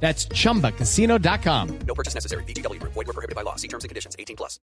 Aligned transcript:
That's 0.00 0.28
chumbacasino.com. 0.28 1.78
No 1.86 1.94
purchase 1.94 2.14
necessary. 2.14 2.44
BGW. 2.44 2.80
Void 2.82 2.94
were 2.94 3.12
prohibited 3.12 3.34
by 3.34 3.42
law. 3.42 3.56
See 3.56 3.68
terms 3.68 3.84
and 3.84 3.90
conditions. 3.90 4.14
18 4.18 4.36
plus. 4.36 4.60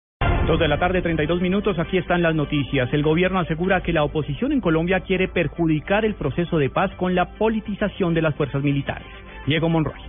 Dos 0.47 0.59
de 0.59 0.67
la 0.67 0.77
tarde, 0.77 1.01
32 1.01 1.41
minutos. 1.41 1.79
Aquí 1.79 1.97
están 1.97 2.21
las 2.21 2.35
noticias. 2.35 2.89
El 2.91 3.01
gobierno 3.01 3.39
asegura 3.39 3.81
que 3.81 3.93
la 3.93 4.03
oposición 4.03 4.51
en 4.51 4.59
Colombia 4.59 4.99
quiere 5.01 5.29
perjudicar 5.29 6.03
el 6.03 6.15
proceso 6.15 6.57
de 6.57 6.69
paz 6.69 6.91
con 6.97 7.15
la 7.15 7.37
politización 7.37 8.13
de 8.13 8.21
las 8.21 8.35
fuerzas 8.35 8.61
militares. 8.61 9.07
Diego 9.47 9.69
Monroy. 9.69 9.99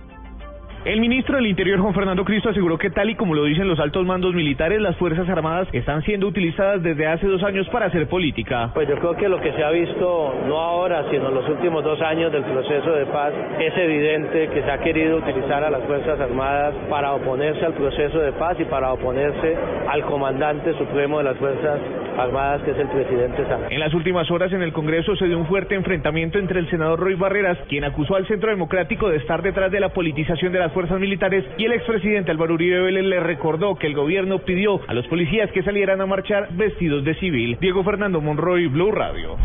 El 0.85 0.99
ministro 0.99 1.37
del 1.37 1.47
Interior, 1.47 1.79
Juan 1.79 1.95
Fernando 1.95 2.23
Cristo, 2.23 2.49
aseguró 2.49 2.77
que 2.77 2.91
tal 2.91 3.09
y 3.09 3.15
como 3.15 3.33
lo 3.33 3.45
dicen 3.45 3.67
los 3.67 3.79
altos 3.79 4.05
mandos 4.05 4.35
militares, 4.35 4.79
las 4.79 4.95
Fuerzas 4.97 5.27
Armadas 5.27 5.67
están 5.73 6.03
siendo 6.03 6.27
utilizadas 6.27 6.83
desde 6.83 7.07
hace 7.07 7.25
dos 7.25 7.41
años 7.41 7.67
para 7.69 7.87
hacer 7.87 8.07
política. 8.07 8.69
Pues 8.71 8.87
yo 8.87 8.95
creo 8.99 9.15
que 9.15 9.27
lo 9.27 9.41
que 9.41 9.51
se 9.53 9.63
ha 9.63 9.71
visto, 9.71 10.35
no 10.47 10.59
ahora, 10.59 11.09
sino 11.09 11.29
en 11.29 11.33
los 11.33 11.49
últimos 11.49 11.83
dos 11.83 11.99
años 12.03 12.31
del 12.31 12.43
proceso 12.43 12.91
de 12.91 13.07
paz, 13.07 13.33
es 13.59 13.75
evidente 13.75 14.47
que 14.49 14.61
se 14.61 14.69
ha 14.69 14.77
querido 14.77 15.17
utilizar 15.17 15.63
a 15.63 15.71
las 15.71 15.83
Fuerzas 15.85 16.19
Armadas 16.19 16.75
para 16.87 17.13
oponerse 17.13 17.65
al 17.65 17.73
proceso 17.73 18.19
de 18.19 18.31
paz 18.33 18.55
y 18.59 18.65
para 18.65 18.93
oponerse 18.93 19.57
al 19.89 20.03
comandante 20.03 20.71
supremo 20.77 21.17
de 21.17 21.23
las 21.23 21.37
Fuerzas 21.37 21.79
Armadas, 21.81 22.04
que 22.15 22.71
es 22.71 22.77
el 22.77 22.87
presidente 22.87 23.45
Santos. 23.47 23.67
En 23.69 23.79
las 23.79 23.93
últimas 23.93 24.29
horas 24.31 24.51
en 24.53 24.61
el 24.61 24.71
Congreso 24.71 25.15
se 25.17 25.25
dio 25.25 25.37
un 25.37 25.47
fuerte 25.47 25.75
enfrentamiento 25.75 26.39
entre 26.39 26.59
el 26.59 26.69
senador 26.69 26.99
Roy 26.99 27.15
Barreras, 27.15 27.57
quien 27.67 27.83
acusó 27.83 28.15
al 28.15 28.25
Centro 28.27 28.49
Democrático 28.49 29.09
de 29.09 29.17
estar 29.17 29.41
detrás 29.41 29.71
de 29.71 29.81
la 29.81 29.89
politización 29.89 30.53
de 30.53 30.59
las 30.59 30.71
fuerzas 30.71 30.99
militares, 30.99 31.43
y 31.57 31.65
el 31.65 31.73
expresidente 31.73 32.31
Álvaro 32.31 32.53
Uribe 32.53 32.79
Vélez 32.79 33.03
le 33.03 33.19
recordó 33.19 33.75
que 33.75 33.87
el 33.87 33.95
gobierno 33.95 34.39
pidió 34.39 34.79
a 34.87 34.93
los 34.93 35.05
policías 35.07 35.51
que 35.51 35.63
salieran 35.63 35.99
a 35.99 36.05
marchar 36.05 36.47
vestidos 36.51 37.03
de 37.03 37.15
civil. 37.15 37.57
Diego 37.59 37.83
Fernando 37.83 38.21
Monroy, 38.21 38.67
Blue 38.67 38.91
Radio. 38.91 39.35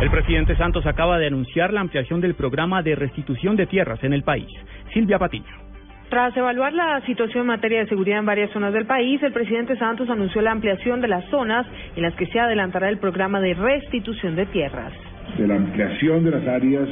El 0.00 0.10
presidente 0.10 0.56
Santos 0.56 0.86
acaba 0.86 1.18
de 1.18 1.26
anunciar 1.26 1.72
la 1.72 1.80
ampliación 1.80 2.20
del 2.20 2.34
programa 2.34 2.82
de 2.82 2.94
restitución 2.94 3.56
de 3.56 3.66
tierras 3.66 4.02
en 4.04 4.12
el 4.12 4.22
país. 4.22 4.48
Silvia 4.92 5.18
Patiño. 5.18 5.65
Tras 6.08 6.36
evaluar 6.36 6.72
la 6.72 7.00
situación 7.00 7.42
en 7.42 7.46
materia 7.48 7.80
de 7.80 7.88
seguridad 7.88 8.20
en 8.20 8.26
varias 8.26 8.50
zonas 8.52 8.72
del 8.72 8.86
país, 8.86 9.20
el 9.24 9.32
presidente 9.32 9.76
Santos 9.76 10.08
anunció 10.08 10.40
la 10.40 10.52
ampliación 10.52 11.00
de 11.00 11.08
las 11.08 11.24
zonas 11.30 11.66
en 11.96 12.02
las 12.02 12.14
que 12.14 12.26
se 12.26 12.38
adelantará 12.38 12.88
el 12.88 12.98
programa 12.98 13.40
de 13.40 13.54
restitución 13.54 14.36
de 14.36 14.46
tierras. 14.46 14.92
De 15.36 15.48
la 15.48 15.56
ampliación 15.56 16.24
de 16.24 16.30
las 16.30 16.46
áreas 16.46 16.88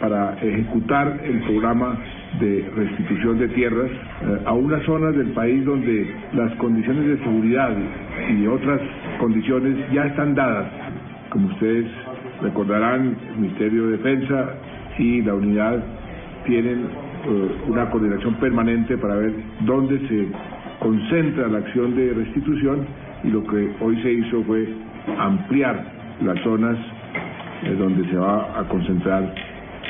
para 0.00 0.34
ejecutar 0.40 1.20
el 1.24 1.40
programa 1.40 1.98
de 2.38 2.70
restitución 2.76 3.38
de 3.40 3.48
tierras 3.48 3.90
eh, 3.90 4.38
a 4.44 4.52
unas 4.52 4.84
zonas 4.84 5.16
del 5.16 5.32
país 5.32 5.64
donde 5.64 6.14
las 6.32 6.54
condiciones 6.54 7.04
de 7.06 7.24
seguridad 7.24 7.76
y 8.30 8.46
otras 8.46 8.80
condiciones 9.18 9.76
ya 9.92 10.04
están 10.06 10.36
dadas. 10.36 10.70
Como 11.30 11.48
ustedes 11.48 11.86
recordarán, 12.40 13.16
el 13.28 13.36
Ministerio 13.38 13.86
de 13.86 13.96
Defensa 13.96 14.54
y 14.98 15.22
la 15.22 15.34
unidad 15.34 15.82
tienen 16.44 16.86
eh, 17.24 17.50
una 17.68 17.90
coordinación 17.90 18.34
permanente 18.36 18.96
para 18.98 19.16
ver 19.16 19.32
dónde 19.60 19.98
se 20.08 20.28
concentra 20.80 21.48
la 21.48 21.58
acción 21.58 21.94
de 21.94 22.12
restitución 22.12 22.86
y 23.24 23.28
lo 23.28 23.44
que 23.44 23.72
hoy 23.80 24.00
se 24.02 24.12
hizo 24.12 24.42
fue 24.44 24.66
ampliar 25.18 25.84
las 26.22 26.38
zonas 26.42 26.76
eh, 27.62 27.74
donde 27.78 28.08
se 28.08 28.16
va 28.16 28.58
a 28.58 28.64
concentrar 28.68 29.34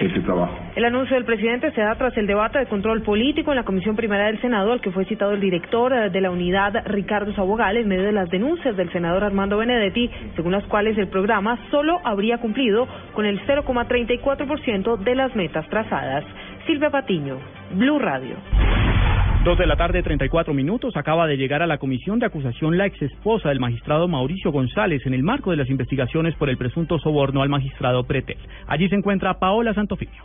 ese 0.00 0.20
trabajo. 0.20 0.54
El 0.74 0.84
anuncio 0.84 1.14
del 1.16 1.24
presidente 1.24 1.70
se 1.72 1.80
da 1.80 1.94
tras 1.94 2.16
el 2.16 2.26
debate 2.26 2.58
de 2.58 2.66
control 2.66 3.02
político 3.02 3.52
en 3.52 3.56
la 3.56 3.64
Comisión 3.64 3.94
Primera 3.94 4.26
del 4.26 4.40
Senado, 4.40 4.72
al 4.72 4.80
que 4.80 4.90
fue 4.90 5.04
citado 5.04 5.32
el 5.32 5.40
director 5.40 5.92
eh, 5.92 6.10
de 6.10 6.20
la 6.20 6.30
unidad, 6.30 6.72
Ricardo 6.86 7.32
Sabogal, 7.34 7.76
en 7.76 7.88
medio 7.88 8.04
de 8.04 8.12
las 8.12 8.30
denuncias 8.30 8.76
del 8.76 8.90
senador 8.90 9.24
Armando 9.24 9.58
Benedetti, 9.58 10.10
según 10.34 10.52
las 10.52 10.64
cuales 10.64 10.96
el 10.98 11.08
programa 11.08 11.58
solo 11.70 12.00
habría 12.04 12.38
cumplido 12.38 12.88
con 13.12 13.26
el 13.26 13.40
0,34% 13.46 14.98
de 14.98 15.14
las 15.14 15.34
metas 15.36 15.68
trazadas. 15.68 16.24
Silvia 16.66 16.90
Patiño, 16.90 17.38
Blue 17.74 17.98
Radio. 17.98 18.36
Dos 19.44 19.58
de 19.58 19.66
la 19.66 19.74
tarde, 19.74 20.02
34 20.02 20.54
minutos. 20.54 20.96
Acaba 20.96 21.26
de 21.26 21.36
llegar 21.36 21.60
a 21.60 21.66
la 21.66 21.78
comisión 21.78 22.20
de 22.20 22.26
acusación 22.26 22.78
la 22.78 22.86
exesposa 22.86 23.48
del 23.48 23.58
magistrado 23.58 24.06
Mauricio 24.06 24.52
González 24.52 25.04
en 25.04 25.14
el 25.14 25.24
marco 25.24 25.50
de 25.50 25.56
las 25.56 25.68
investigaciones 25.68 26.36
por 26.36 26.48
el 26.48 26.56
presunto 26.56 27.00
soborno 27.00 27.42
al 27.42 27.48
magistrado 27.48 28.04
Pretel. 28.04 28.38
Allí 28.68 28.88
se 28.88 28.94
encuentra 28.94 29.40
Paola 29.40 29.74
Santofimio. 29.74 30.22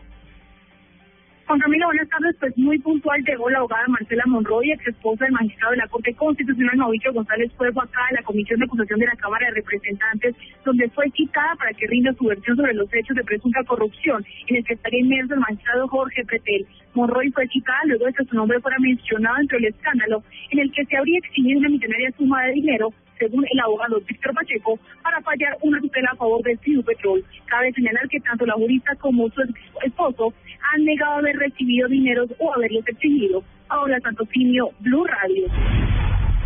Juan 1.47 1.61
Camilo, 1.61 1.85
buenas 1.85 2.09
tardes. 2.09 2.35
Pues 2.41 2.57
muy 2.57 2.77
puntual 2.79 3.23
llegó 3.23 3.49
la 3.49 3.59
abogada 3.59 3.87
Marcela 3.87 4.23
Monroy, 4.25 4.69
ex 4.69 4.85
esposa 4.85 5.23
del 5.23 5.31
magistrado 5.31 5.71
de 5.71 5.77
la 5.77 5.87
Corte 5.87 6.13
Constitucional 6.13 6.75
Mauricio 6.75 7.13
González 7.13 7.49
Fuego 7.53 7.81
acá 7.81 8.01
en 8.09 8.17
la 8.17 8.23
Comisión 8.23 8.59
de 8.59 8.65
Acusación 8.65 8.99
de 8.99 9.05
la 9.05 9.15
Cámara 9.15 9.47
de 9.47 9.53
Representantes, 9.53 10.35
donde 10.65 10.89
fue 10.89 11.09
citada 11.11 11.55
para 11.55 11.71
que 11.71 11.87
rinda 11.87 12.11
su 12.15 12.25
versión 12.25 12.57
sobre 12.57 12.73
los 12.73 12.93
hechos 12.93 13.15
de 13.15 13.23
presunta 13.23 13.63
corrupción 13.63 14.25
en 14.47 14.57
el 14.57 14.65
que 14.65 14.73
estaría 14.73 14.99
inmerso 14.99 15.35
el 15.35 15.39
magistrado 15.39 15.87
Jorge 15.87 16.25
Pretel. 16.25 16.67
Monroy 16.93 17.31
fue 17.31 17.47
citada 17.47 17.79
luego 17.85 18.07
de 18.07 18.13
que 18.13 18.25
su 18.25 18.35
nombre 18.35 18.59
fuera 18.59 18.77
mencionado 18.79 19.37
entre 19.39 19.59
el 19.59 19.65
escándalo 19.67 20.23
en 20.51 20.59
el 20.59 20.71
que 20.73 20.83
se 20.83 20.97
habría 20.97 21.19
exigido 21.19 21.59
una 21.59 21.69
millonaria 21.69 22.11
suma 22.17 22.43
de 22.43 22.51
dinero 22.51 22.89
según 23.17 23.45
el 23.49 23.59
abogado 23.59 24.01
Víctor 24.07 24.33
Pacheco, 24.33 24.79
para 25.03 25.21
fallar 25.21 25.57
una 25.61 25.79
tutela 25.79 26.09
a 26.13 26.15
favor 26.15 26.41
de 26.43 26.57
Petrol. 26.57 27.23
Cabe 27.45 27.71
señalar 27.73 28.07
que 28.09 28.19
tanto 28.19 28.45
la 28.45 28.53
jurista 28.53 28.95
como 28.95 29.29
su 29.29 29.41
esposo 29.83 30.33
han 30.73 30.83
negado 30.83 31.13
haber 31.13 31.37
recibido 31.37 31.87
dineros 31.87 32.29
o 32.39 32.53
haberlos 32.53 32.87
exigido. 32.87 33.43
Ahora, 33.69 33.99
Santofimio, 33.99 34.69
Blue 34.79 35.05
Radio. 35.05 35.45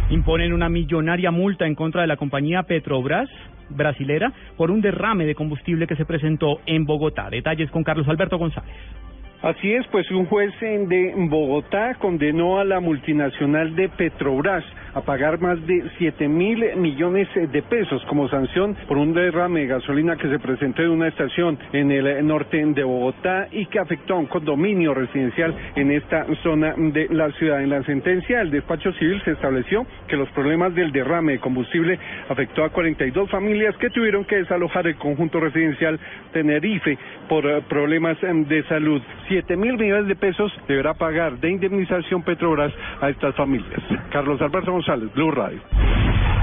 Imponen 0.10 0.54
una 0.54 0.70
millonaria 0.70 1.32
multa 1.32 1.66
en 1.66 1.76
contra 1.76 2.02
de 2.02 2.08
la 2.08 2.18
compañía 2.18 2.64
Petrobras 2.64 3.30
brasilera 3.70 4.34
por 4.58 4.72
un 4.72 4.82
derrame 4.82 5.26
de 5.26 5.36
combustible 5.36 5.88
que 5.88 5.96
se 5.96 6.06
presentó 6.06 6.60
en 6.66 6.86
Bogotá. 6.86 7.30
Detalles 7.30 7.72
con 7.72 7.84
Carlos 7.84 8.08
Alberto 8.08 8.38
González. 8.38 8.76
Así 9.42 9.74
es, 9.74 9.88
pues 9.88 10.10
un 10.12 10.26
juez 10.26 10.54
de 10.60 11.14
Bogotá 11.16 11.96
condenó 11.96 12.60
a 12.60 12.66
la 12.66 12.80
multinacional 12.80 13.76
de 13.76 13.90
Petrobras 13.90 14.64
a 14.94 15.02
pagar 15.02 15.40
más 15.40 15.66
de 15.66 15.84
7 15.98 16.28
mil 16.28 16.76
millones 16.78 17.28
de 17.34 17.62
pesos 17.62 18.04
como 18.06 18.28
sanción 18.30 18.76
por 18.88 18.98
un 18.98 19.14
derrame 19.14 19.62
de 19.62 19.68
gasolina 19.68 20.16
que 20.18 20.30
se 20.30 20.40
presentó 20.40 20.82
en 20.82 20.92
una 20.92 21.08
estación 21.08 21.58
en 21.74 21.92
el 21.92 22.26
norte 22.26 22.64
de 22.66 22.84
Bogotá 22.84 23.48
y 23.52 23.66
que 23.68 23.80
afectó 23.80 24.16
a 24.16 24.18
un 24.18 24.26
condominio 24.26 24.94
residencial 24.94 25.56
en 25.76 25.92
esta 25.92 26.26
zona 26.44 26.74
de 26.78 27.08
la 27.10 27.32
ciudad. 27.32 27.62
En 27.62 27.70
la 27.70 27.84
sentencia 27.84 28.40
del 28.40 28.52
despacho 28.52 28.92
civil 28.94 29.22
se 29.24 29.32
estableció 29.32 29.86
que 30.08 30.18
los 30.18 30.30
problemas 30.30 30.74
del 30.76 30.92
derrame 30.92 31.34
de 31.34 31.40
combustible 31.40 31.98
afectó 32.30 32.64
a 32.64 32.70
42 32.70 33.30
familias 33.30 33.76
que 33.78 33.90
tuvieron 33.90 34.26
que 34.26 34.38
desalojar 34.38 34.88
el 34.88 34.96
conjunto 34.96 35.40
residencial 35.40 36.00
Tenerife 36.34 36.98
por 37.28 37.46
eh, 37.46 37.62
problemas 37.68 38.22
em, 38.24 38.46
de 38.46 38.64
salud. 38.64 39.02
7 39.28 39.56
mil 39.56 39.78
millones 39.78 40.08
de 40.08 40.16
pesos 40.16 40.52
deberá 40.68 40.94
pagar 40.94 41.38
de 41.40 41.50
indemnización 41.50 42.24
Petrobras 42.24 42.74
a 43.00 43.10
estas 43.10 43.36
familias. 43.36 43.82
Carlos 44.12 44.42
Alberto 44.42 44.81
González, 44.82 45.14
Blue 45.14 45.30
Radio. 45.30 45.62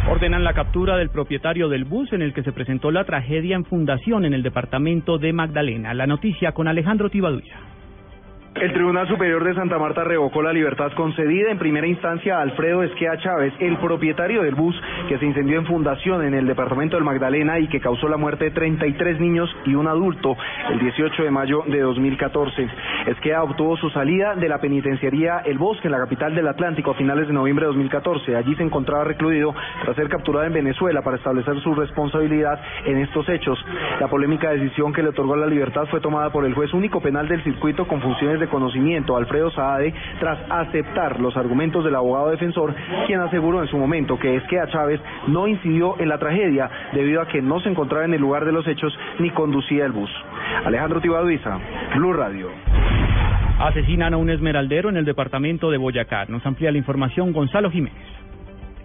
Ordenan 0.08 0.44
la 0.44 0.52
captura 0.52 0.96
del 0.96 1.10
propietario 1.10 1.68
del 1.68 1.84
bus 1.84 2.12
en 2.12 2.22
el 2.22 2.32
que 2.32 2.44
se 2.44 2.52
presentó 2.52 2.92
la 2.92 3.02
tragedia 3.02 3.56
en 3.56 3.64
fundación 3.64 4.24
en 4.24 4.32
el 4.32 4.44
departamento 4.44 5.18
de 5.18 5.32
Magdalena. 5.32 5.92
La 5.92 6.06
noticia 6.06 6.52
con 6.52 6.68
Alejandro 6.68 7.10
Tibaduiza. 7.10 7.56
El 8.54 8.72
Tribunal 8.72 9.06
Superior 9.06 9.44
de 9.44 9.54
Santa 9.54 9.78
Marta 9.78 10.02
revocó 10.02 10.42
la 10.42 10.52
libertad 10.52 10.90
concedida 10.96 11.50
en 11.50 11.58
primera 11.58 11.86
instancia 11.86 12.38
a 12.38 12.42
Alfredo 12.42 12.82
Esquea 12.82 13.16
Chávez, 13.18 13.52
el 13.60 13.76
propietario 13.76 14.42
del 14.42 14.56
bus 14.56 14.74
que 15.08 15.16
se 15.18 15.26
incendió 15.26 15.58
en 15.58 15.66
fundación 15.66 16.24
en 16.24 16.34
el 16.34 16.46
departamento 16.46 16.96
del 16.96 17.04
Magdalena 17.04 17.60
y 17.60 17.68
que 17.68 17.78
causó 17.78 18.08
la 18.08 18.16
muerte 18.16 18.46
de 18.46 18.50
33 18.50 19.20
niños 19.20 19.48
y 19.64 19.76
un 19.76 19.86
adulto 19.86 20.36
el 20.72 20.80
18 20.80 21.22
de 21.22 21.30
mayo 21.30 21.62
de 21.68 21.80
2014. 21.80 22.68
Esquea 23.06 23.44
obtuvo 23.44 23.76
su 23.76 23.90
salida 23.90 24.34
de 24.34 24.48
la 24.48 24.58
penitenciaría 24.58 25.38
El 25.44 25.58
Bosque 25.58 25.86
en 25.86 25.92
la 25.92 25.98
capital 25.98 26.34
del 26.34 26.48
Atlántico 26.48 26.90
a 26.90 26.94
finales 26.94 27.28
de 27.28 27.34
noviembre 27.34 27.64
de 27.64 27.68
2014. 27.68 28.34
Allí 28.34 28.56
se 28.56 28.64
encontraba 28.64 29.04
recluido 29.04 29.54
tras 29.84 29.94
ser 29.94 30.08
capturado 30.08 30.46
en 30.46 30.54
Venezuela 30.54 31.02
para 31.02 31.16
establecer 31.16 31.60
su 31.60 31.74
responsabilidad 31.76 32.60
en 32.86 32.98
estos 32.98 33.28
hechos. 33.28 33.56
La 34.00 34.08
polémica 34.08 34.50
decisión 34.50 34.92
que 34.92 35.02
le 35.02 35.10
otorgó 35.10 35.36
la 35.36 35.46
libertad 35.46 35.86
fue 35.90 36.00
tomada 36.00 36.30
por 36.30 36.44
el 36.44 36.54
juez 36.54 36.74
único 36.74 37.00
penal 37.00 37.28
del 37.28 37.44
circuito 37.44 37.86
con 37.86 38.00
funciones 38.00 38.37
de 38.38 38.48
conocimiento 38.48 39.16
Alfredo 39.16 39.50
Saade 39.50 39.94
tras 40.20 40.38
aceptar 40.50 41.20
los 41.20 41.36
argumentos 41.36 41.84
del 41.84 41.94
abogado 41.94 42.30
defensor, 42.30 42.74
quien 43.06 43.20
aseguró 43.20 43.62
en 43.62 43.68
su 43.68 43.78
momento 43.78 44.18
que 44.18 44.36
es 44.36 44.42
que 44.44 44.58
a 44.58 44.68
Chávez 44.68 45.00
no 45.26 45.46
incidió 45.46 45.98
en 45.98 46.08
la 46.08 46.18
tragedia 46.18 46.70
debido 46.92 47.20
a 47.20 47.28
que 47.28 47.42
no 47.42 47.60
se 47.60 47.68
encontraba 47.68 48.04
en 48.04 48.14
el 48.14 48.20
lugar 48.20 48.44
de 48.44 48.52
los 48.52 48.66
hechos 48.66 48.96
ni 49.18 49.30
conducía 49.30 49.84
el 49.84 49.92
bus. 49.92 50.10
Alejandro 50.64 51.00
Tibaduiza, 51.00 51.58
Blue 51.96 52.12
Radio. 52.12 52.48
Asesinan 53.58 54.14
a 54.14 54.16
un 54.16 54.30
esmeraldero 54.30 54.88
en 54.88 54.96
el 54.96 55.04
departamento 55.04 55.70
de 55.70 55.78
Boyacá. 55.78 56.26
Nos 56.26 56.46
amplía 56.46 56.70
la 56.70 56.78
información 56.78 57.32
Gonzalo 57.32 57.70
Jiménez. 57.70 58.17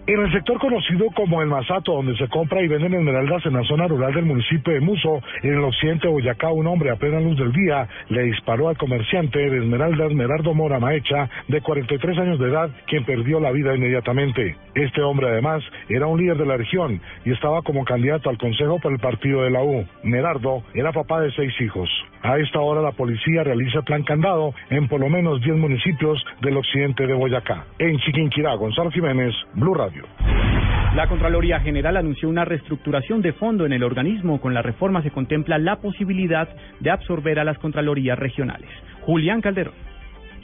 En 0.06 0.20
el 0.20 0.30
sector 0.32 0.58
conocido 0.58 1.06
como 1.16 1.40
el 1.40 1.48
Masato, 1.48 1.94
donde 1.94 2.14
se 2.18 2.28
compra 2.28 2.60
y 2.60 2.68
venden 2.68 2.92
esmeraldas 2.92 3.46
en 3.46 3.54
la 3.54 3.62
zona 3.62 3.88
rural 3.88 4.12
del 4.12 4.26
municipio 4.26 4.74
de 4.74 4.80
Muso, 4.80 5.22
en 5.42 5.54
el 5.54 5.64
occidente 5.64 6.08
de 6.08 6.12
Boyacá, 6.12 6.52
un 6.52 6.66
hombre 6.66 6.90
a 6.90 6.96
plena 6.96 7.20
luz 7.20 7.38
del 7.38 7.52
día 7.52 7.88
le 8.10 8.24
disparó 8.24 8.68
al 8.68 8.76
comerciante 8.76 9.38
de 9.38 9.56
esmeraldas 9.56 10.12
Merardo 10.12 10.52
Mora 10.52 10.78
Maecha, 10.78 11.30
de 11.48 11.58
43 11.62 12.18
años 12.18 12.38
de 12.38 12.50
edad, 12.50 12.68
quien 12.86 13.06
perdió 13.06 13.40
la 13.40 13.50
vida 13.50 13.74
inmediatamente. 13.74 14.56
Este 14.74 15.00
hombre, 15.00 15.28
además, 15.28 15.62
era 15.88 16.06
un 16.06 16.20
líder 16.20 16.36
de 16.36 16.46
la 16.46 16.58
región 16.58 17.00
y 17.24 17.32
estaba 17.32 17.62
como 17.62 17.86
candidato 17.86 18.28
al 18.28 18.36
consejo 18.36 18.78
por 18.80 18.92
el 18.92 18.98
partido 18.98 19.40
de 19.40 19.52
la 19.52 19.62
U. 19.62 19.86
Merardo 20.02 20.64
era 20.74 20.92
papá 20.92 21.22
de 21.22 21.32
seis 21.32 21.58
hijos. 21.62 21.88
A 22.24 22.38
esta 22.38 22.58
hora 22.58 22.80
la 22.80 22.92
policía 22.92 23.44
realiza 23.44 23.82
plan 23.82 24.02
candado 24.02 24.54
en 24.70 24.88
por 24.88 24.98
lo 24.98 25.10
menos 25.10 25.42
10 25.42 25.56
municipios 25.56 26.24
del 26.40 26.56
occidente 26.56 27.06
de 27.06 27.12
Boyacá. 27.12 27.66
En 27.78 27.98
Chiquinquirá, 27.98 28.54
Gonzalo 28.54 28.90
Jiménez, 28.90 29.34
Blue 29.52 29.74
Radio. 29.74 29.93
La 30.94 31.08
Contraloría 31.08 31.60
General 31.60 31.96
anunció 31.96 32.28
una 32.28 32.44
reestructuración 32.44 33.20
de 33.20 33.32
fondo 33.32 33.66
en 33.66 33.72
el 33.72 33.82
organismo. 33.82 34.40
Con 34.40 34.54
la 34.54 34.62
reforma 34.62 35.02
se 35.02 35.10
contempla 35.10 35.58
la 35.58 35.76
posibilidad 35.76 36.48
de 36.80 36.90
absorber 36.90 37.40
a 37.40 37.44
las 37.44 37.58
Contralorías 37.58 38.18
regionales. 38.18 38.70
Julián 39.02 39.40
Calderón. 39.40 39.74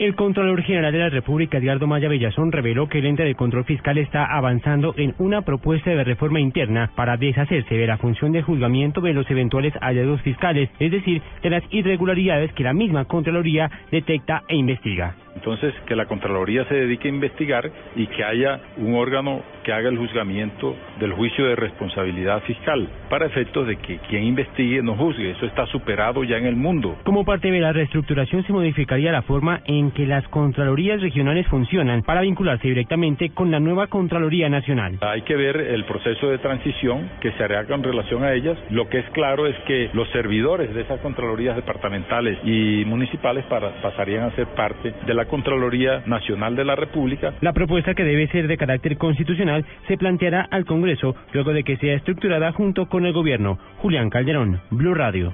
El 0.00 0.14
Contralor 0.14 0.62
General 0.62 0.91
de 0.91 0.99
la 0.99 1.11
República, 1.11 1.58
Edgardo 1.58 1.87
Maya 1.87 2.08
Bellazón, 2.08 2.52
reveló 2.52 2.88
que 2.88 3.00
el 3.00 3.05
ente 3.05 3.23
de 3.23 3.35
control 3.35 3.67
fiscal 3.67 3.99
está 3.99 4.25
avanzando 4.25 4.94
en 4.97 5.14
una 5.19 5.43
propuesta 5.43 5.91
de 5.91 6.05
reforma 6.05 6.41
interna 6.41 6.91
para 6.96 7.19
deshacerse 7.19 7.75
de 7.75 7.87
la 7.87 7.99
función 7.99 8.32
de 8.32 8.41
juzgamiento 8.41 9.03
de 9.03 9.12
los 9.12 9.31
eventuales 9.31 9.75
hallazgos 9.79 10.23
fiscales, 10.23 10.70
es 10.79 10.91
decir, 10.91 11.20
de 11.43 11.50
las 11.50 11.62
irregularidades 11.69 12.50
que 12.55 12.64
la 12.64 12.73
misma 12.73 13.05
Contraloría 13.05 13.70
detecta 13.93 14.43
e 14.49 14.56
investiga. 14.56 15.17
Entonces, 15.35 15.75
que 15.87 15.97
la 15.97 16.06
Contraloría 16.06 16.65
se 16.65 16.75
dedique 16.75 17.09
a 17.09 17.11
investigar 17.11 17.71
y 17.97 18.06
que 18.09 18.25
haya 18.25 18.61
un 18.77 18.94
órgano 18.94 19.43
que 19.65 19.73
haga 19.73 19.88
el 19.88 19.99
juzgamiento 19.99 20.75
del 20.99 21.12
juicio 21.12 21.47
de 21.47 21.56
responsabilidad 21.56 22.43
fiscal, 22.43 22.88
para 23.09 23.27
efectos 23.27 23.67
de 23.67 23.77
que 23.77 23.99
quien 24.09 24.25
investigue 24.25 24.82
no 24.82 24.97
juzgue. 24.97 25.31
Eso 25.31 25.47
está 25.47 25.67
superado 25.67 26.25
ya 26.25 26.37
en 26.37 26.47
el 26.47 26.56
mundo. 26.56 26.97
Como 27.05 27.25
parte 27.25 27.50
de 27.50 27.61
la 27.61 27.73
reestructuración 27.73 28.44
se 28.47 28.53
modificaría 28.53 29.12
la 29.12 29.23
forma 29.23 29.61
en 29.67 29.91
que 29.91 30.06
las 30.06 30.27
Contralorías 30.29 31.00
regionales 31.00 31.47
funcionan 31.49 32.03
para 32.03 32.23
vincularse 32.23 32.69
directamente 32.69 33.31
con 33.31 33.50
la 33.50 33.61
nueva 33.61 33.88
Contraloría 33.88 34.49
Nacional. 34.49 34.99
Hay 35.00 35.23
que 35.23 35.37
ver 35.37 35.56
el 35.56 35.85
proceso 35.85 36.29
de 36.29 36.38
transición 36.38 37.09
que 37.21 37.32
se 37.32 37.44
hará 37.44 37.65
con 37.67 37.82
relación 37.82 38.25
a 38.25 38.32
ellas. 38.32 38.59
Lo 38.71 38.88
que 38.88 38.99
es 38.99 39.11
claro 39.11 39.47
es 39.47 39.56
que 39.67 39.91
los 39.93 40.09
servidores 40.11 40.75
de 40.75 40.82
esas 40.82 41.00
Contralorías 41.00 41.56
departamentales 41.56 42.38
y 42.44 42.85
municipales 42.87 43.44
para, 43.47 43.71
pasarían 43.82 44.25
a 44.25 44.31
ser 44.32 44.47
parte 44.49 44.93
de 45.06 45.15
la 45.15 45.27
Contraloría 45.31 46.03
Nacional 46.06 46.56
de 46.56 46.65
la 46.65 46.75
República. 46.75 47.35
La 47.41 47.53
propuesta 47.53 47.94
que 47.94 48.05
debe 48.05 48.27
ser 48.29 48.49
de 48.49 48.56
carácter 48.56 48.99
constitucional 48.99 49.65
se 49.87 49.97
planteará 49.97 50.49
al 50.50 50.65
Congreso 50.67 51.15
luego 51.32 51.53
de 51.53 51.62
que 51.62 51.77
sea 51.77 51.94
estructurada 51.94 52.53
junto 52.53 52.87
con 52.87 53.06
el 53.06 53.12
gobierno. 53.12 53.59
Julián 53.79 54.11
Calderón, 54.11 54.61
Blue 54.71 54.94
Radio. 54.94 55.32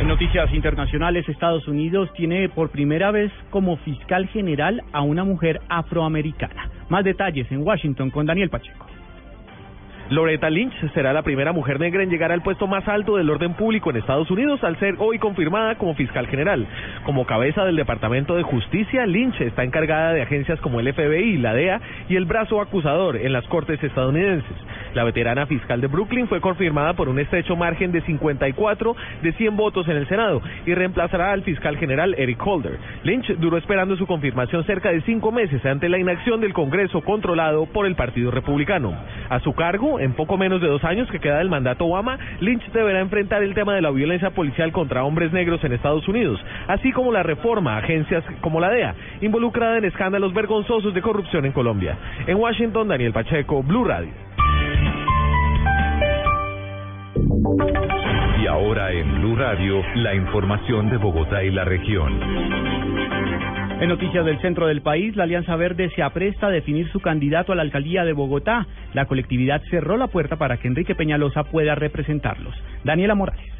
En 0.00 0.08
noticias 0.08 0.50
internacionales, 0.54 1.28
Estados 1.28 1.68
Unidos 1.68 2.10
tiene 2.14 2.48
por 2.48 2.70
primera 2.70 3.10
vez 3.10 3.30
como 3.50 3.76
fiscal 3.76 4.26
general 4.28 4.82
a 4.92 5.02
una 5.02 5.24
mujer 5.24 5.60
afroamericana. 5.68 6.70
Más 6.88 7.04
detalles 7.04 7.46
en 7.52 7.60
Washington 7.60 8.08
con 8.08 8.24
Daniel 8.24 8.48
Pacheco. 8.48 8.86
Loretta 10.10 10.50
Lynch 10.50 10.74
será 10.92 11.12
la 11.12 11.22
primera 11.22 11.52
mujer 11.52 11.78
negra 11.78 12.02
en 12.02 12.10
llegar 12.10 12.32
al 12.32 12.42
puesto 12.42 12.66
más 12.66 12.86
alto 12.88 13.16
del 13.16 13.30
orden 13.30 13.54
público 13.54 13.90
en 13.90 13.96
Estados 13.96 14.28
Unidos 14.28 14.62
al 14.64 14.76
ser 14.80 14.96
hoy 14.98 15.20
confirmada 15.20 15.76
como 15.76 15.94
fiscal 15.94 16.26
general. 16.26 16.66
Como 17.04 17.26
cabeza 17.26 17.64
del 17.64 17.76
Departamento 17.76 18.34
de 18.34 18.42
Justicia, 18.42 19.06
Lynch 19.06 19.40
está 19.40 19.62
encargada 19.62 20.12
de 20.12 20.22
agencias 20.22 20.60
como 20.60 20.80
el 20.80 20.92
FBI, 20.92 21.36
la 21.38 21.54
DEA 21.54 21.80
y 22.08 22.16
el 22.16 22.24
brazo 22.24 22.60
acusador 22.60 23.16
en 23.16 23.32
las 23.32 23.46
cortes 23.46 23.80
estadounidenses. 23.84 24.56
La 24.94 25.04
veterana 25.04 25.46
fiscal 25.46 25.80
de 25.80 25.86
Brooklyn 25.86 26.28
fue 26.28 26.40
confirmada 26.40 26.94
por 26.94 27.08
un 27.08 27.18
estrecho 27.18 27.56
margen 27.56 27.92
de 27.92 28.00
54 28.02 28.96
de 29.22 29.32
100 29.32 29.56
votos 29.56 29.88
en 29.88 29.96
el 29.96 30.08
Senado 30.08 30.42
y 30.66 30.74
reemplazará 30.74 31.32
al 31.32 31.42
fiscal 31.42 31.76
general 31.76 32.14
Eric 32.18 32.44
Holder. 32.44 32.78
Lynch 33.04 33.28
duró 33.38 33.56
esperando 33.56 33.96
su 33.96 34.06
confirmación 34.06 34.64
cerca 34.64 34.90
de 34.90 35.00
cinco 35.02 35.32
meses 35.32 35.64
ante 35.64 35.88
la 35.88 35.98
inacción 35.98 36.40
del 36.40 36.52
Congreso 36.52 37.02
controlado 37.02 37.66
por 37.66 37.86
el 37.86 37.94
Partido 37.94 38.30
Republicano. 38.30 38.94
A 39.28 39.40
su 39.40 39.52
cargo, 39.54 40.00
en 40.00 40.14
poco 40.14 40.36
menos 40.36 40.60
de 40.60 40.68
dos 40.68 40.84
años 40.84 41.08
que 41.10 41.20
queda 41.20 41.38
del 41.38 41.50
mandato 41.50 41.86
Obama, 41.86 42.18
Lynch 42.40 42.64
deberá 42.72 43.00
enfrentar 43.00 43.42
el 43.42 43.54
tema 43.54 43.74
de 43.74 43.82
la 43.82 43.90
violencia 43.90 44.30
policial 44.30 44.72
contra 44.72 45.04
hombres 45.04 45.32
negros 45.32 45.62
en 45.64 45.72
Estados 45.72 46.06
Unidos, 46.08 46.40
así 46.68 46.92
como 46.92 47.12
la 47.12 47.22
reforma 47.22 47.74
a 47.74 47.78
agencias 47.78 48.24
como 48.40 48.60
la 48.60 48.70
DEA, 48.70 48.94
involucrada 49.20 49.78
en 49.78 49.84
escándalos 49.84 50.32
vergonzosos 50.34 50.94
de 50.94 51.02
corrupción 51.02 51.44
en 51.44 51.52
Colombia. 51.52 51.96
En 52.26 52.36
Washington, 52.36 52.88
Daniel 52.88 53.12
Pacheco, 53.12 53.62
Blue 53.62 53.84
Radio. 53.84 54.30
Y 58.42 58.46
ahora 58.46 58.92
en 58.92 59.20
Blue 59.20 59.36
Radio, 59.36 59.82
la 59.96 60.14
información 60.14 60.88
de 60.90 60.96
Bogotá 60.98 61.42
y 61.42 61.50
la 61.50 61.64
región. 61.64 62.20
En 63.80 63.88
noticias 63.88 64.24
del 64.24 64.40
centro 64.40 64.66
del 64.66 64.82
país, 64.82 65.16
la 65.16 65.24
Alianza 65.24 65.56
Verde 65.56 65.90
se 65.96 66.02
apresta 66.02 66.46
a 66.46 66.50
definir 66.50 66.88
su 66.90 67.00
candidato 67.00 67.52
a 67.52 67.56
la 67.56 67.62
alcaldía 67.62 68.04
de 68.04 68.12
Bogotá. 68.12 68.66
La 68.92 69.06
colectividad 69.06 69.62
cerró 69.70 69.96
la 69.96 70.08
puerta 70.08 70.36
para 70.36 70.58
que 70.58 70.68
Enrique 70.68 70.94
Peñalosa 70.94 71.44
pueda 71.44 71.74
representarlos. 71.74 72.54
Daniela 72.84 73.14
Morales. 73.14 73.59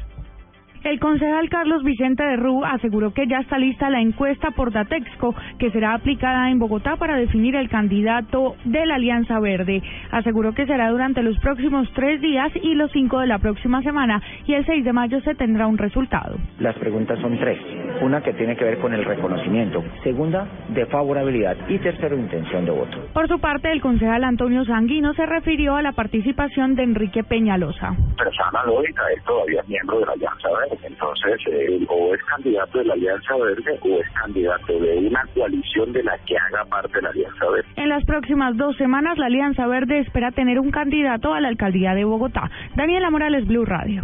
El 0.83 0.99
concejal 0.99 1.47
Carlos 1.49 1.83
Vicente 1.83 2.23
de 2.23 2.37
Rú 2.37 2.65
aseguró 2.65 3.13
que 3.13 3.27
ya 3.27 3.37
está 3.37 3.59
lista 3.59 3.91
la 3.91 4.01
encuesta 4.01 4.49
por 4.49 4.71
Datexco 4.71 5.35
que 5.59 5.69
será 5.69 5.93
aplicada 5.93 6.49
en 6.49 6.57
Bogotá 6.57 6.95
para 6.95 7.17
definir 7.17 7.55
el 7.55 7.69
candidato 7.69 8.55
de 8.65 8.87
la 8.87 8.95
Alianza 8.95 9.39
Verde. 9.39 9.83
Aseguró 10.09 10.53
que 10.53 10.65
será 10.65 10.89
durante 10.89 11.21
los 11.21 11.37
próximos 11.37 11.87
tres 11.93 12.19
días 12.19 12.51
y 12.63 12.73
los 12.73 12.91
cinco 12.91 13.19
de 13.19 13.27
la 13.27 13.37
próxima 13.37 13.83
semana 13.83 14.23
y 14.47 14.55
el 14.55 14.65
6 14.65 14.83
de 14.83 14.91
mayo 14.91 15.21
se 15.21 15.35
tendrá 15.35 15.67
un 15.67 15.77
resultado. 15.77 16.37
Las 16.57 16.75
preguntas 16.79 17.19
son 17.19 17.37
tres. 17.37 17.59
Una 18.01 18.21
que 18.21 18.33
tiene 18.33 18.55
que 18.55 18.65
ver 18.65 18.79
con 18.79 18.95
el 18.95 19.05
reconocimiento, 19.05 19.83
segunda 20.01 20.47
de 20.69 20.87
favorabilidad 20.87 21.57
y 21.69 21.77
tercero 21.77 22.17
intención 22.17 22.65
de 22.65 22.71
voto. 22.71 22.97
Por 23.13 23.27
su 23.27 23.39
parte, 23.39 23.71
el 23.71 23.81
concejal 23.81 24.23
Antonio 24.23 24.65
Sanguino 24.65 25.13
se 25.13 25.27
refirió 25.27 25.75
a 25.75 25.83
la 25.83 25.91
participación 25.91 26.73
de 26.73 26.83
Enrique 26.83 27.23
Peñalosa. 27.23 27.95
Persona 28.17 28.63
lógica, 28.65 29.03
él 29.15 29.21
todavía 29.27 29.61
es 29.61 29.67
miembro 29.67 29.99
de 29.99 30.05
la 30.07 30.13
Alianza 30.13 30.49
Verde. 30.49 30.70
Entonces, 30.83 31.39
eh, 31.51 31.85
o 31.87 32.13
es 32.13 32.23
candidato 32.23 32.79
de 32.79 32.85
la 32.85 32.93
Alianza 32.93 33.35
Verde 33.37 33.79
o 33.81 33.99
es 33.99 34.09
candidato 34.11 34.79
de 34.79 34.97
una 34.97 35.25
coalición 35.33 35.91
de 35.91 36.03
la 36.03 36.17
que 36.25 36.37
haga 36.37 36.65
parte 36.65 36.95
de 36.97 37.01
la 37.01 37.09
Alianza 37.09 37.49
Verde. 37.49 37.67
En 37.75 37.89
las 37.89 38.05
próximas 38.05 38.55
dos 38.57 38.75
semanas, 38.77 39.17
la 39.17 39.27
Alianza 39.27 39.67
Verde 39.67 39.99
espera 39.99 40.31
tener 40.31 40.59
un 40.59 40.71
candidato 40.71 41.33
a 41.33 41.41
la 41.41 41.47
alcaldía 41.47 41.93
de 41.93 42.03
Bogotá. 42.03 42.49
Daniela 42.75 43.09
Morales, 43.09 43.45
Blue 43.47 43.65
Radio. 43.65 44.03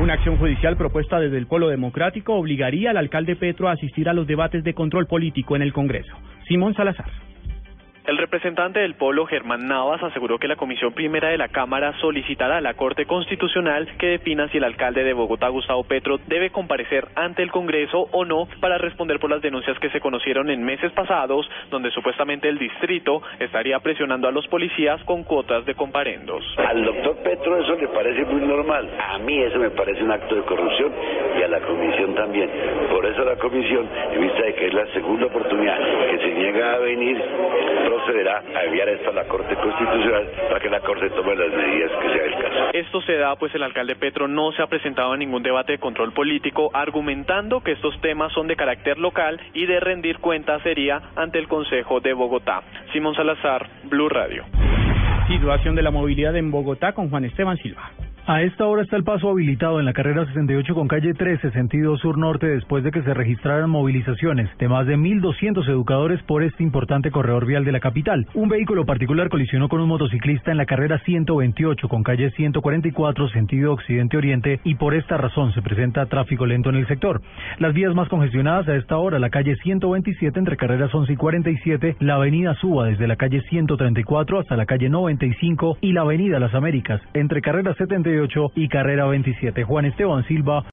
Una 0.00 0.14
acción 0.14 0.36
judicial 0.36 0.76
propuesta 0.76 1.20
desde 1.20 1.38
el 1.38 1.46
Polo 1.46 1.68
Democrático 1.68 2.34
obligaría 2.34 2.90
al 2.90 2.96
alcalde 2.96 3.36
Petro 3.36 3.68
a 3.68 3.72
asistir 3.72 4.08
a 4.08 4.12
los 4.12 4.26
debates 4.26 4.64
de 4.64 4.74
control 4.74 5.06
político 5.06 5.54
en 5.54 5.62
el 5.62 5.72
Congreso. 5.72 6.12
Simón 6.48 6.74
Salazar. 6.74 7.06
El 8.04 8.18
representante 8.18 8.80
del 8.80 8.94
Polo, 8.94 9.26
Germán 9.26 9.68
Navas, 9.68 10.02
aseguró 10.02 10.38
que 10.38 10.48
la 10.48 10.56
Comisión 10.56 10.92
Primera 10.92 11.28
de 11.28 11.38
la 11.38 11.46
Cámara 11.46 11.94
solicitará 12.00 12.56
a 12.56 12.60
la 12.60 12.74
Corte 12.74 13.06
Constitucional 13.06 13.96
que 13.96 14.08
defina 14.08 14.48
si 14.48 14.58
el 14.58 14.64
alcalde 14.64 15.04
de 15.04 15.12
Bogotá, 15.12 15.46
Gustavo 15.48 15.84
Petro, 15.84 16.18
debe 16.26 16.50
comparecer 16.50 17.06
ante 17.14 17.44
el 17.44 17.52
Congreso 17.52 18.08
o 18.10 18.24
no 18.24 18.48
para 18.60 18.76
responder 18.76 19.20
por 19.20 19.30
las 19.30 19.40
denuncias 19.40 19.78
que 19.78 19.88
se 19.90 20.00
conocieron 20.00 20.50
en 20.50 20.64
meses 20.64 20.90
pasados, 20.90 21.48
donde 21.70 21.92
supuestamente 21.92 22.48
el 22.48 22.58
distrito 22.58 23.22
estaría 23.38 23.78
presionando 23.78 24.26
a 24.26 24.32
los 24.32 24.48
policías 24.48 25.00
con 25.04 25.22
cuotas 25.22 25.64
de 25.64 25.76
comparendos. 25.76 26.42
Al 26.58 26.84
doctor 26.84 27.16
Petro 27.22 27.56
eso 27.56 27.76
le 27.76 27.86
parece 27.86 28.24
muy 28.24 28.40
normal. 28.40 28.90
A 28.98 29.18
mí 29.18 29.38
eso 29.42 29.60
me 29.60 29.70
parece 29.70 30.02
un 30.02 30.10
acto 30.10 30.34
de 30.34 30.42
corrupción 30.42 30.92
y 31.38 31.42
a 31.44 31.46
la 31.46 31.60
Comisión 31.60 32.16
también. 32.16 32.50
Por 32.90 33.06
eso 33.06 33.24
la 33.24 33.36
Comisión, 33.36 33.88
en 34.12 34.20
vista 34.22 34.42
de 34.42 34.54
que 34.56 34.66
es 34.66 34.74
la 34.74 34.86
segunda 34.92 35.26
oportunidad 35.26 35.78
que 36.10 36.18
se 36.18 36.34
niega 36.34 36.74
a 36.74 36.78
venir, 36.78 37.22
procederá 38.02 38.42
a 38.54 38.64
enviar 38.64 38.88
esto 38.88 39.10
a 39.10 39.12
la 39.12 39.24
Corte 39.24 39.54
Constitucional 39.54 40.30
para 40.48 40.60
que 40.60 40.68
la 40.68 40.80
Corte 40.80 41.10
tome 41.10 41.34
las 41.36 41.52
medidas 41.52 41.90
que 42.00 42.08
sea 42.08 42.24
el 42.24 42.34
caso. 42.34 42.70
Esto 42.72 43.02
se 43.02 43.16
da 43.16 43.36
pues 43.36 43.54
el 43.54 43.62
alcalde 43.62 43.96
Petro 43.96 44.28
no 44.28 44.52
se 44.52 44.62
ha 44.62 44.66
presentado 44.66 45.12
a 45.12 45.16
ningún 45.16 45.42
debate 45.42 45.72
de 45.72 45.78
control 45.78 46.12
político 46.12 46.70
argumentando 46.74 47.60
que 47.60 47.72
estos 47.72 47.98
temas 48.00 48.32
son 48.32 48.46
de 48.46 48.56
carácter 48.56 48.98
local 48.98 49.40
y 49.54 49.66
de 49.66 49.80
rendir 49.80 50.18
cuentas 50.18 50.62
sería 50.62 51.00
ante 51.16 51.38
el 51.38 51.48
Consejo 51.48 52.00
de 52.00 52.12
Bogotá. 52.12 52.62
Simón 52.92 53.14
Salazar, 53.14 53.68
Blue 53.84 54.08
Radio. 54.08 54.44
Situación 55.28 55.74
de 55.74 55.82
la 55.82 55.90
movilidad 55.90 56.36
en 56.36 56.50
Bogotá 56.50 56.92
con 56.92 57.08
Juan 57.08 57.24
Esteban 57.24 57.56
Silva. 57.58 57.90
A 58.24 58.42
esta 58.42 58.66
hora 58.66 58.82
está 58.82 58.96
el 58.96 59.02
paso 59.02 59.28
habilitado 59.28 59.80
en 59.80 59.84
la 59.84 59.92
carrera 59.92 60.24
68 60.24 60.76
con 60.76 60.86
calle 60.86 61.12
13, 61.12 61.50
sentido 61.50 61.96
sur-norte, 61.96 62.46
después 62.46 62.84
de 62.84 62.92
que 62.92 63.02
se 63.02 63.12
registraran 63.12 63.68
movilizaciones 63.68 64.48
de 64.58 64.68
más 64.68 64.86
de 64.86 64.96
1.200 64.96 65.68
educadores 65.68 66.22
por 66.22 66.44
este 66.44 66.62
importante 66.62 67.10
corredor 67.10 67.46
vial 67.46 67.64
de 67.64 67.72
la 67.72 67.80
capital. 67.80 68.28
Un 68.34 68.48
vehículo 68.48 68.86
particular 68.86 69.28
colisionó 69.28 69.68
con 69.68 69.80
un 69.80 69.88
motociclista 69.88 70.52
en 70.52 70.58
la 70.58 70.66
carrera 70.66 71.00
128 71.00 71.88
con 71.88 72.04
calle 72.04 72.30
144, 72.30 73.28
sentido 73.30 73.72
occidente-oriente, 73.72 74.60
y 74.62 74.76
por 74.76 74.94
esta 74.94 75.16
razón 75.16 75.52
se 75.52 75.60
presenta 75.60 76.06
tráfico 76.06 76.46
lento 76.46 76.70
en 76.70 76.76
el 76.76 76.86
sector. 76.86 77.22
Las 77.58 77.74
vías 77.74 77.92
más 77.92 78.08
congestionadas 78.08 78.68
a 78.68 78.76
esta 78.76 78.98
hora, 78.98 79.18
la 79.18 79.30
calle 79.30 79.56
127 79.56 80.38
entre 80.38 80.56
carreras 80.56 80.94
11 80.94 81.12
y 81.12 81.16
47, 81.16 81.96
la 81.98 82.14
avenida 82.14 82.54
Suba 82.54 82.86
desde 82.86 83.08
la 83.08 83.16
calle 83.16 83.42
134 83.48 84.38
hasta 84.38 84.56
la 84.56 84.66
calle 84.66 84.88
95 84.88 85.78
y 85.80 85.92
la 85.92 86.02
avenida 86.02 86.38
Las 86.38 86.54
Américas 86.54 87.00
entre 87.14 87.42
carreras 87.42 87.76
78 88.12 88.52
y 88.56 88.68
carrera 88.68 89.06
27. 89.06 89.64
Juan 89.64 89.86
Esteban 89.86 90.24
Silva, 90.26 90.64